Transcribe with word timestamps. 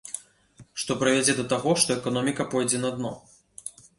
Што 0.83 0.95
прывядзе 1.03 1.35
да 1.41 1.45
таго, 1.51 1.75
што 1.83 1.97
эканоміка 2.01 2.47
пойдзе 2.53 2.79
на 2.87 2.93
дно. 2.99 3.15